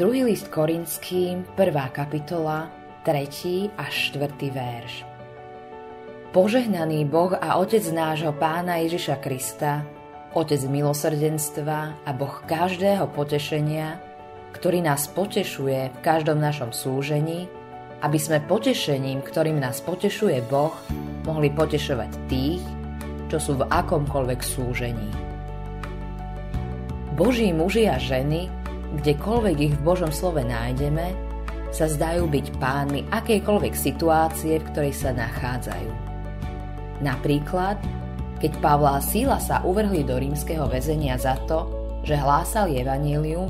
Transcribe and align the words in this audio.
Druhý 0.00 0.24
list 0.24 0.48
Korinským, 0.48 1.44
prvá 1.52 1.92
kapitola, 1.92 2.72
3. 3.04 3.76
až 3.76 4.16
4. 4.16 4.32
verš. 4.48 5.04
Požehnaný 6.32 7.04
Boh 7.04 7.36
a 7.36 7.60
Otec 7.60 7.84
nášho 7.92 8.32
Pána 8.32 8.80
Ježiša 8.80 9.20
Krista, 9.20 9.84
Otec 10.32 10.64
milosrdenstva 10.64 12.00
a 12.00 12.10
Boh 12.16 12.32
každého 12.48 13.12
potešenia, 13.12 14.00
ktorý 14.56 14.80
nás 14.80 15.04
potešuje 15.04 15.92
v 15.92 15.98
každom 16.00 16.40
našom 16.40 16.72
súžení, 16.72 17.44
aby 18.00 18.16
sme 18.16 18.40
potešením, 18.40 19.20
ktorým 19.20 19.60
nás 19.60 19.84
potešuje 19.84 20.48
Boh, 20.48 20.72
mohli 21.28 21.52
potešovať 21.52 22.10
tých, 22.24 22.64
čo 23.28 23.36
sú 23.36 23.52
v 23.60 23.68
akomkoľvek 23.68 24.40
súžení. 24.40 25.12
Boží 27.20 27.52
muži 27.52 27.84
a 27.84 28.00
ženy, 28.00 28.59
kdekoľvek 28.98 29.56
ich 29.60 29.74
v 29.78 29.84
Božom 29.86 30.10
slove 30.10 30.42
nájdeme, 30.42 31.14
sa 31.70 31.86
zdajú 31.86 32.26
byť 32.26 32.46
pánmi 32.58 33.06
akejkoľvek 33.14 33.74
situácie, 33.78 34.58
v 34.58 34.68
ktorej 34.74 34.94
sa 34.94 35.14
nachádzajú. 35.14 35.92
Napríklad, 36.98 37.78
keď 38.42 38.52
Pavla 38.58 38.98
a 38.98 39.04
Síla 39.04 39.38
sa 39.38 39.62
uvrhli 39.62 40.02
do 40.02 40.18
rímskeho 40.18 40.66
väzenia 40.66 41.14
za 41.14 41.38
to, 41.46 41.70
že 42.02 42.18
hlásali 42.18 42.82
evanílium, 42.82 43.48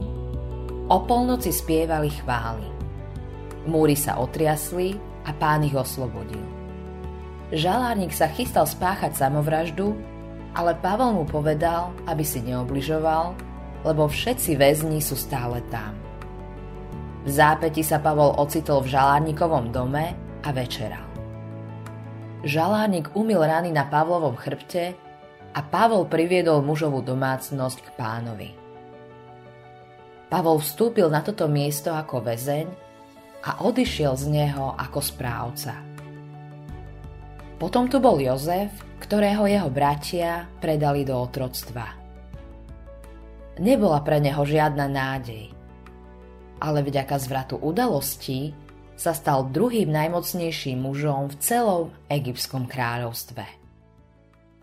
o 0.91 0.97
polnoci 1.07 1.55
spievali 1.55 2.11
chvály. 2.11 2.67
Múry 3.65 3.95
sa 3.95 4.19
otriasli 4.19 4.99
a 5.25 5.31
pán 5.33 5.63
ich 5.65 5.77
oslobodil. 5.77 6.43
Žalárnik 7.51 8.15
sa 8.15 8.31
chystal 8.31 8.67
spáchať 8.67 9.15
samovraždu, 9.15 9.95
ale 10.55 10.75
Pavel 10.79 11.15
mu 11.15 11.25
povedal, 11.27 11.95
aby 12.11 12.27
si 12.27 12.43
neobližoval, 12.43 13.50
lebo 13.85 14.09
všetci 14.09 14.57
väzni 14.61 15.01
sú 15.01 15.17
stále 15.17 15.65
tam. 15.73 15.97
V 17.25 17.29
zápäti 17.29 17.85
sa 17.85 18.01
Pavol 18.01 18.33
ocitol 18.41 18.81
v 18.81 18.97
žalárnikovom 18.97 19.69
dome 19.69 20.17
a 20.41 20.49
večeral. 20.57 21.05
Žalárnik 22.41 23.13
umil 23.13 23.45
rany 23.45 23.69
na 23.69 23.85
Pavlovom 23.85 24.33
chrbte 24.41 24.97
a 25.53 25.61
Pavol 25.61 26.09
priviedol 26.09 26.65
mužovú 26.65 27.05
domácnosť 27.05 27.79
k 27.85 27.89
pánovi. 28.01 28.51
Pavol 30.33 30.65
vstúpil 30.65 31.13
na 31.13 31.21
toto 31.21 31.45
miesto 31.51 31.93
ako 31.93 32.25
väzeň 32.25 32.67
a 33.45 33.61
odišiel 33.69 34.17
z 34.17 34.25
neho 34.33 34.73
ako 34.81 35.01
správca. 35.05 35.77
Potom 37.61 37.93
tu 37.93 38.01
bol 38.01 38.17
Jozef, 38.17 38.73
ktorého 39.05 39.45
jeho 39.45 39.69
bratia 39.69 40.49
predali 40.65 41.05
do 41.05 41.21
otroctva. 41.21 42.00
Nebola 43.61 44.01
pre 44.01 44.25
neho 44.25 44.41
žiadna 44.41 44.89
nádej. 44.89 45.53
Ale 46.65 46.81
vďaka 46.81 47.21
zvratu 47.21 47.61
udalostí 47.61 48.57
sa 48.97 49.13
stal 49.13 49.53
druhým 49.53 49.93
najmocnejším 49.93 50.81
mužom 50.81 51.29
v 51.29 51.39
celom 51.45 51.83
egyptskom 52.09 52.65
kráľovstve. 52.65 53.45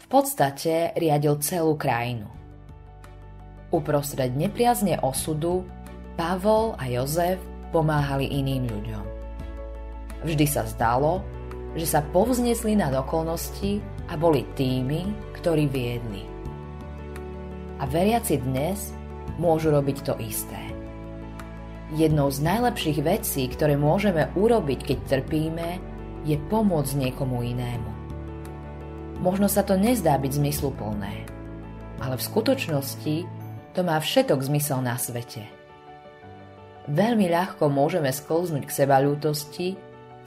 V 0.02 0.06
podstate 0.10 0.98
riadil 0.98 1.38
celú 1.46 1.78
krajinu. 1.78 2.26
Uprostred 3.70 4.34
nepriazne 4.34 4.98
osudu 4.98 5.62
Pavol 6.18 6.74
a 6.82 6.90
Jozef 6.90 7.38
pomáhali 7.70 8.26
iným 8.26 8.66
ľuďom. 8.66 9.06
Vždy 10.26 10.46
sa 10.50 10.66
zdalo, 10.66 11.22
že 11.78 11.86
sa 11.86 12.02
povznesli 12.02 12.74
nad 12.74 12.98
okolnosti 12.98 13.78
a 14.10 14.18
boli 14.18 14.42
tými, 14.58 15.06
ktorí 15.38 15.70
viedli 15.70 16.37
a 17.78 17.84
veriaci 17.86 18.42
dnes 18.42 18.90
môžu 19.38 19.70
robiť 19.70 19.98
to 20.02 20.14
isté. 20.18 20.58
Jednou 21.94 22.28
z 22.28 22.44
najlepších 22.44 23.00
vecí, 23.00 23.48
ktoré 23.48 23.80
môžeme 23.80 24.28
urobiť, 24.36 24.80
keď 24.84 24.98
trpíme, 25.08 25.80
je 26.28 26.36
pomôcť 26.52 26.94
niekomu 27.00 27.46
inému. 27.46 27.92
Možno 29.24 29.48
sa 29.48 29.64
to 29.64 29.80
nezdá 29.80 30.20
byť 30.20 30.32
zmysluplné, 30.36 31.26
ale 32.04 32.16
v 32.20 32.28
skutočnosti 32.28 33.16
to 33.72 33.82
má 33.86 33.98
všetok 34.02 34.42
zmysel 34.42 34.84
na 34.84 34.98
svete. 35.00 35.48
Veľmi 36.92 37.30
ľahko 37.32 37.70
môžeme 37.72 38.10
sklznúť 38.12 38.68
k 38.68 38.76
seba 38.84 39.00
ľútosti, 39.00 39.78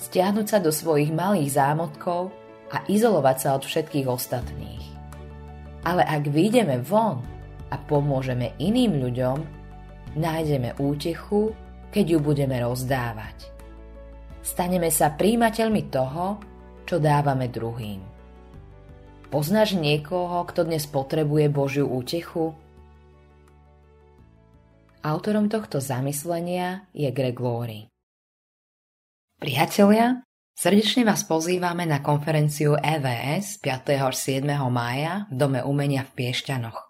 stiahnuť 0.01 0.47
sa 0.47 0.59
do 0.63 0.73
svojich 0.73 1.13
malých 1.13 1.61
zámotkov 1.61 2.33
a 2.73 2.85
izolovať 2.89 3.37
sa 3.37 3.49
od 3.59 3.67
všetkých 3.67 4.07
ostatných. 4.09 4.85
Ale 5.85 6.05
ak 6.05 6.29
vyjdeme 6.29 6.81
von 6.85 7.21
a 7.71 7.79
pomôžeme 7.79 8.59
iným 8.59 8.99
ľuďom, 8.99 9.39
nájdeme 10.19 10.75
útechu, 10.83 11.55
keď 11.95 12.05
ju 12.07 12.19
budeme 12.19 12.59
rozdávať. 12.59 13.51
Staneme 14.43 14.91
sa 14.91 15.15
príjimateľmi 15.15 15.87
toho, 15.89 16.43
čo 16.87 16.99
dávame 16.99 17.47
druhým. 17.47 18.03
Poznáš 19.31 19.79
niekoho, 19.79 20.43
kto 20.43 20.67
dnes 20.67 20.91
potrebuje 20.91 21.47
Božiu 21.55 21.87
útechu? 21.87 22.51
Autorom 25.01 25.47
tohto 25.47 25.79
zamyslenia 25.79 26.91
je 26.91 27.07
Greg 27.15 27.39
Laurie. 27.39 27.87
Priatelia, 29.39 30.21
srdečne 30.59 31.07
vás 31.07 31.23
pozývame 31.25 31.87
na 31.87 32.03
konferenciu 32.03 32.75
EVS 32.77 33.63
5. 33.63 33.97
až 33.97 34.17
7. 34.19 34.45
mája 34.69 35.31
v 35.31 35.35
Dome 35.39 35.61
umenia 35.63 36.05
v 36.05 36.13
Piešťanoch. 36.13 36.90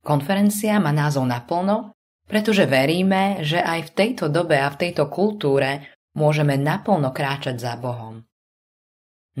Konferencia 0.00 0.80
má 0.80 0.92
názov 0.96 1.28
naplno, 1.28 1.92
pretože 2.24 2.64
veríme, 2.64 3.42
že 3.44 3.60
aj 3.60 3.90
v 3.90 3.94
tejto 3.94 4.30
dobe 4.30 4.56
a 4.56 4.70
v 4.70 4.86
tejto 4.86 5.10
kultúre 5.10 5.92
môžeme 6.14 6.56
naplno 6.56 7.10
kráčať 7.10 7.58
za 7.58 7.74
Bohom. 7.76 8.22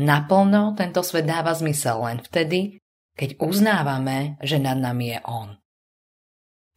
Naplno 0.00 0.74
tento 0.74 1.02
svet 1.06 1.26
dáva 1.26 1.54
zmysel 1.54 1.98
len 2.02 2.18
vtedy, 2.22 2.78
keď 3.14 3.36
uznávame, 3.42 4.38
že 4.40 4.58
nad 4.58 4.78
nami 4.78 5.16
je 5.16 5.18
On. 5.26 5.48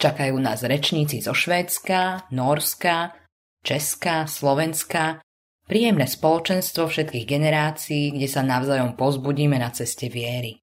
Čakajú 0.02 0.36
nás 0.42 0.66
rečníci 0.66 1.24
zo 1.24 1.32
Švédska, 1.32 2.28
Norska, 2.36 3.16
Česka, 3.64 4.28
Slovenska, 4.28 5.24
príjemné 5.64 6.04
spoločenstvo 6.04 6.92
všetkých 6.92 7.24
generácií, 7.24 8.12
kde 8.12 8.28
sa 8.28 8.44
navzájom 8.44 9.00
pozbudíme 9.00 9.56
na 9.56 9.72
ceste 9.72 10.12
viery. 10.12 10.60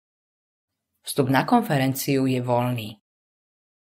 Vstup 1.01 1.33
na 1.33 1.49
konferenciu 1.49 2.29
je 2.29 2.45
voľný. 2.45 3.00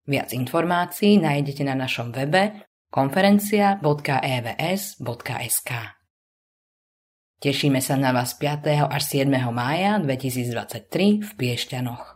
Viac 0.06 0.38
informácií 0.38 1.18
nájdete 1.18 1.66
na 1.66 1.74
našom 1.74 2.14
webe 2.14 2.70
konferencia.evs.sk. 2.94 5.72
Tešíme 7.42 7.82
sa 7.82 7.98
na 7.98 8.14
vás 8.14 8.38
5. 8.38 8.86
až 8.86 9.04
7. 9.04 9.34
mája 9.50 9.98
2023 10.00 11.26
v 11.26 11.32
Piešťanoch. 11.36 12.15